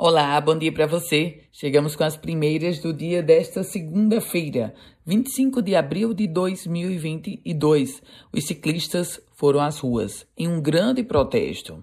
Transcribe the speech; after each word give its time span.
Olá, 0.00 0.40
bom 0.40 0.56
dia 0.56 0.70
para 0.70 0.86
você. 0.86 1.40
Chegamos 1.50 1.96
com 1.96 2.04
as 2.04 2.16
primeiras 2.16 2.78
do 2.78 2.92
dia 2.92 3.20
desta 3.20 3.64
segunda-feira, 3.64 4.72
25 5.04 5.60
de 5.60 5.74
abril 5.74 6.14
de 6.14 6.28
2022. 6.28 8.00
Os 8.32 8.44
ciclistas 8.46 9.20
foram 9.34 9.58
às 9.58 9.80
ruas 9.80 10.24
em 10.36 10.46
um 10.46 10.62
grande 10.62 11.02
protesto. 11.02 11.82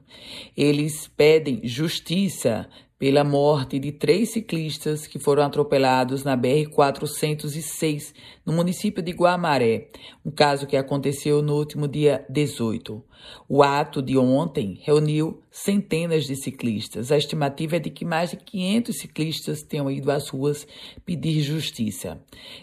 Eles 0.55 1.09
pedem 1.09 1.59
justiça 1.67 2.69
pela 3.05 3.23
morte 3.23 3.77
de 3.77 3.91
três 3.91 4.31
ciclistas 4.31 5.05
que 5.05 5.19
foram 5.19 5.43
atropelados 5.43 6.23
na 6.23 6.35
BR-406, 6.35 8.15
no 8.43 8.51
município 8.51 9.03
de 9.03 9.11
Guamaré, 9.11 9.89
um 10.25 10.31
caso 10.31 10.65
que 10.65 10.75
aconteceu 10.75 11.39
no 11.43 11.53
último 11.53 11.87
dia 11.87 12.25
18. 12.27 13.03
O 13.47 13.61
ato 13.61 14.01
de 14.01 14.17
ontem 14.17 14.79
reuniu 14.81 15.39
centenas 15.51 16.25
de 16.25 16.35
ciclistas. 16.35 17.11
A 17.11 17.17
estimativa 17.19 17.75
é 17.75 17.79
de 17.79 17.91
que 17.91 18.03
mais 18.03 18.31
de 18.31 18.37
500 18.37 18.97
ciclistas 18.97 19.61
tenham 19.61 19.91
ido 19.91 20.09
às 20.09 20.27
ruas 20.29 20.65
pedir 21.05 21.41
justiça. 21.41 22.19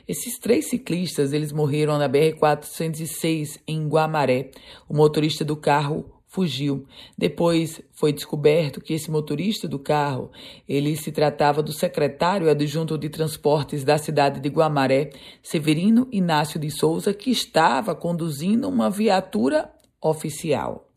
Esses 0.09 0.41
três 0.41 0.69
ciclistas, 0.69 1.33
eles 1.33 1.53
morreram 1.53 1.99
na 1.99 2.09
BR-406 2.09 3.61
em 3.65 3.87
Guamaré. 3.87 4.51
O 4.89 4.97
motorista 4.97 5.45
do 5.45 5.55
carro 5.55 6.05
fugiu. 6.33 6.87
Depois 7.17 7.83
foi 7.93 8.11
descoberto 8.11 8.81
que 8.81 8.95
esse 8.95 9.11
motorista 9.11 9.69
do 9.69 9.79
carro, 9.79 10.31
ele 10.67 10.97
se 10.97 11.13
tratava 11.13 11.63
do 11.63 11.73
secretário 11.73 12.49
adjunto 12.49 12.97
de 12.97 13.11
transportes 13.11 13.85
da 13.85 13.99
cidade 13.99 14.41
de 14.41 14.49
Guamaré, 14.49 15.11
Severino 15.43 16.09
Inácio 16.11 16.59
de 16.59 16.71
Souza, 16.71 17.13
que 17.13 17.31
estava 17.31 17.95
conduzindo 17.95 18.67
uma 18.67 18.89
viatura 18.89 19.71
oficial. 20.01 20.89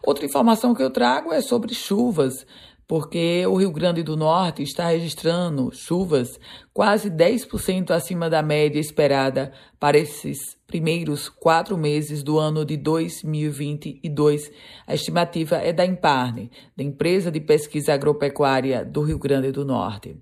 Outra 0.00 0.24
informação 0.24 0.74
que 0.74 0.82
eu 0.82 0.90
trago 0.90 1.32
é 1.32 1.40
sobre 1.40 1.74
chuvas 1.74 2.46
porque 2.86 3.46
o 3.46 3.56
Rio 3.56 3.72
Grande 3.72 4.02
do 4.02 4.16
Norte 4.16 4.62
está 4.62 4.88
registrando 4.88 5.70
chuvas 5.72 6.38
quase 6.72 7.10
10% 7.10 7.90
acima 7.90 8.28
da 8.28 8.42
média 8.42 8.80
esperada 8.80 9.52
para 9.78 9.98
esses 9.98 10.56
primeiros 10.66 11.28
quatro 11.28 11.76
meses 11.76 12.22
do 12.22 12.38
ano 12.38 12.64
de 12.64 12.76
2022. 12.76 14.50
A 14.86 14.94
estimativa 14.94 15.56
é 15.56 15.72
da 15.72 15.86
Imparne, 15.86 16.50
da 16.76 16.82
Empresa 16.82 17.30
de 17.30 17.40
Pesquisa 17.40 17.94
Agropecuária 17.94 18.84
do 18.84 19.02
Rio 19.02 19.18
Grande 19.18 19.52
do 19.52 19.64
Norte. 19.64 20.16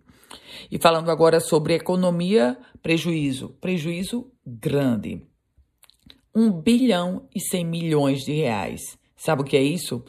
E 0.71 0.79
falando 0.79 1.11
agora 1.11 1.41
sobre 1.41 1.75
economia, 1.75 2.57
prejuízo. 2.83 3.51
Prejuízo 3.61 4.31
grande. 4.47 5.23
1 6.35 6.53
bilhão 6.61 7.29
e 7.35 7.41
100 7.41 7.65
milhões 7.65 8.21
de 8.21 8.33
reais. 8.33 9.00
Sabe 9.21 9.43
o 9.43 9.45
que 9.45 9.55
é 9.55 9.63
isso? 9.63 10.03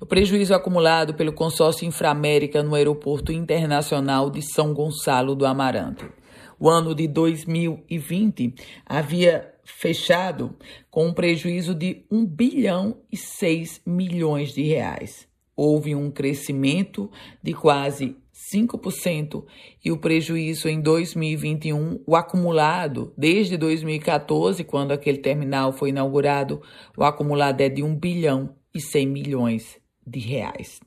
O 0.00 0.04
prejuízo 0.04 0.52
acumulado 0.52 1.14
pelo 1.14 1.32
consórcio 1.32 1.86
Inframérica 1.86 2.60
no 2.60 2.74
Aeroporto 2.74 3.30
Internacional 3.30 4.28
de 4.30 4.42
São 4.42 4.74
Gonçalo 4.74 5.36
do 5.36 5.46
Amarante. 5.46 6.04
O 6.58 6.68
ano 6.68 6.92
de 6.92 7.06
2020 7.06 8.56
havia 8.84 9.54
fechado 9.62 10.56
com 10.90 11.06
um 11.06 11.12
prejuízo 11.12 11.72
de 11.72 12.04
1 12.10 12.26
bilhão 12.26 12.96
e 13.12 13.16
6 13.16 13.80
milhões 13.86 14.52
de 14.52 14.64
reais. 14.64 15.28
Houve 15.54 15.94
um 15.94 16.10
crescimento 16.10 17.08
de 17.40 17.54
quase 17.54 18.16
5% 18.52 19.44
e 19.84 19.92
o 19.92 19.98
prejuízo 19.98 20.68
em 20.68 20.80
2021, 20.80 22.02
o 22.06 22.16
acumulado 22.16 23.12
desde 23.16 23.56
2014, 23.56 24.64
quando 24.64 24.92
aquele 24.92 25.18
terminal 25.18 25.72
foi 25.72 25.90
inaugurado, 25.90 26.62
o 26.96 27.04
acumulado 27.04 27.60
é 27.60 27.68
de 27.68 27.82
1 27.82 27.94
bilhão 27.96 28.54
e 28.74 28.80
100 28.80 29.06
milhões 29.06 29.76
de 30.06 30.18
reais. 30.18 30.80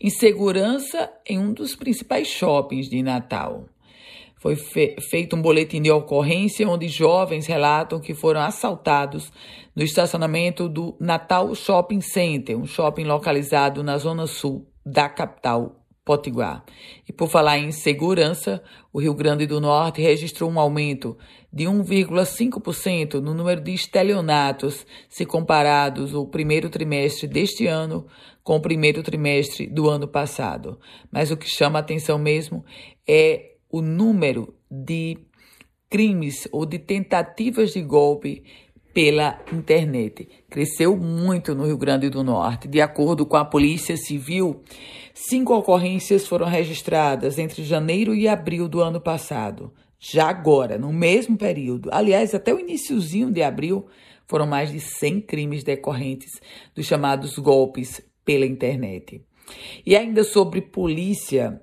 Insegurança 0.00 1.10
em 1.26 1.38
um 1.38 1.52
dos 1.52 1.74
principais 1.74 2.28
shoppings 2.28 2.88
de 2.88 3.02
Natal. 3.02 3.66
Foi 4.38 4.54
fe 4.54 4.96
feito 5.00 5.34
um 5.34 5.42
boletim 5.42 5.80
de 5.80 5.90
ocorrência 5.90 6.68
onde 6.68 6.88
jovens 6.88 7.46
relatam 7.46 7.98
que 7.98 8.14
foram 8.14 8.42
assaltados 8.42 9.32
no 9.74 9.82
estacionamento 9.82 10.68
do 10.68 10.94
Natal 11.00 11.54
Shopping 11.54 12.00
Center, 12.00 12.56
um 12.56 12.66
shopping 12.66 13.04
localizado 13.04 13.82
na 13.82 13.96
zona 13.96 14.26
sul 14.26 14.66
da 14.84 15.08
capital 15.08 15.85
Potiguar. 16.06 16.64
E 17.08 17.12
por 17.12 17.28
falar 17.28 17.58
em 17.58 17.72
segurança, 17.72 18.62
o 18.92 19.00
Rio 19.00 19.12
Grande 19.12 19.44
do 19.44 19.60
Norte 19.60 20.00
registrou 20.00 20.48
um 20.48 20.60
aumento 20.60 21.18
de 21.52 21.64
1,5% 21.64 23.14
no 23.14 23.34
número 23.34 23.60
de 23.60 23.74
estelionatos 23.74 24.86
se 25.08 25.26
comparados 25.26 26.14
o 26.14 26.24
primeiro 26.24 26.70
trimestre 26.70 27.26
deste 27.26 27.66
ano 27.66 28.06
com 28.44 28.54
o 28.54 28.62
primeiro 28.62 29.02
trimestre 29.02 29.66
do 29.66 29.90
ano 29.90 30.06
passado. 30.06 30.78
Mas 31.10 31.32
o 31.32 31.36
que 31.36 31.50
chama 31.50 31.80
atenção 31.80 32.20
mesmo 32.20 32.64
é 33.04 33.56
o 33.68 33.82
número 33.82 34.54
de 34.70 35.18
crimes 35.90 36.46
ou 36.52 36.64
de 36.64 36.78
tentativas 36.78 37.72
de 37.72 37.82
golpe 37.82 38.44
pela 38.96 39.38
internet. 39.52 40.26
Cresceu 40.48 40.96
muito 40.96 41.54
no 41.54 41.66
Rio 41.66 41.76
Grande 41.76 42.08
do 42.08 42.24
Norte. 42.24 42.66
De 42.66 42.80
acordo 42.80 43.26
com 43.26 43.36
a 43.36 43.44
Polícia 43.44 43.94
Civil, 43.94 44.62
cinco 45.12 45.54
ocorrências 45.54 46.26
foram 46.26 46.46
registradas 46.46 47.38
entre 47.38 47.62
janeiro 47.62 48.14
e 48.14 48.26
abril 48.26 48.66
do 48.66 48.80
ano 48.80 48.98
passado. 48.98 49.70
Já 49.98 50.30
agora, 50.30 50.78
no 50.78 50.94
mesmo 50.94 51.36
período, 51.36 51.90
aliás, 51.92 52.34
até 52.34 52.54
o 52.54 52.58
iníciozinho 52.58 53.30
de 53.30 53.42
abril, 53.42 53.86
foram 54.26 54.46
mais 54.46 54.72
de 54.72 54.80
100 54.80 55.20
crimes 55.20 55.62
decorrentes 55.62 56.40
dos 56.74 56.86
chamados 56.86 57.38
golpes 57.38 58.00
pela 58.24 58.46
internet. 58.46 59.22
E 59.84 59.94
ainda 59.94 60.24
sobre 60.24 60.62
polícia, 60.62 61.60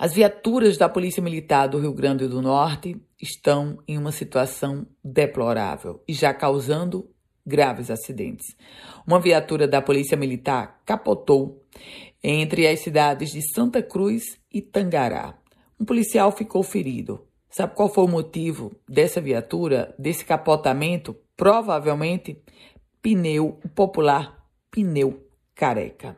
as 0.00 0.14
viaturas 0.14 0.78
da 0.78 0.88
Polícia 0.88 1.22
Militar 1.22 1.66
do 1.66 1.78
Rio 1.78 1.92
Grande 1.92 2.26
do 2.26 2.40
Norte 2.40 2.96
estão 3.20 3.76
em 3.86 3.98
uma 3.98 4.10
situação 4.10 4.86
deplorável 5.04 6.02
e 6.08 6.14
já 6.14 6.32
causando 6.32 7.10
graves 7.44 7.90
acidentes. 7.90 8.56
Uma 9.06 9.20
viatura 9.20 9.68
da 9.68 9.82
Polícia 9.82 10.16
Militar 10.16 10.80
capotou 10.86 11.62
entre 12.24 12.66
as 12.66 12.80
cidades 12.80 13.30
de 13.30 13.42
Santa 13.52 13.82
Cruz 13.82 14.40
e 14.50 14.62
Tangará. 14.62 15.34
Um 15.78 15.84
policial 15.84 16.32
ficou 16.32 16.62
ferido. 16.62 17.26
Sabe 17.50 17.74
qual 17.74 17.90
foi 17.90 18.04
o 18.04 18.08
motivo 18.08 18.72
dessa 18.88 19.20
viatura, 19.20 19.94
desse 19.98 20.24
capotamento? 20.24 21.14
Provavelmente 21.36 22.42
pneu, 23.02 23.60
o 23.62 23.68
popular 23.68 24.46
pneu 24.70 25.26
careca. 25.54 26.16